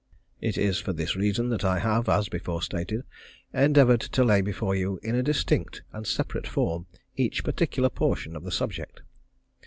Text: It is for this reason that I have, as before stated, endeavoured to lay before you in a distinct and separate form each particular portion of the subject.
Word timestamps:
It 0.41 0.57
is 0.57 0.79
for 0.79 0.93
this 0.93 1.15
reason 1.15 1.49
that 1.49 1.63
I 1.63 1.77
have, 1.77 2.09
as 2.09 2.27
before 2.27 2.63
stated, 2.63 3.03
endeavoured 3.53 4.01
to 4.01 4.23
lay 4.23 4.41
before 4.41 4.73
you 4.75 4.99
in 5.03 5.13
a 5.13 5.21
distinct 5.21 5.83
and 5.93 6.07
separate 6.07 6.47
form 6.47 6.87
each 7.15 7.43
particular 7.43 7.89
portion 7.91 8.35
of 8.35 8.43
the 8.43 8.51
subject. 8.51 9.03